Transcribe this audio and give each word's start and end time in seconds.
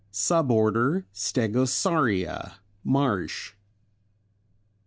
Suborder 0.11 1.05
Stegosauria 1.13 2.55
Marsh. 2.83 3.53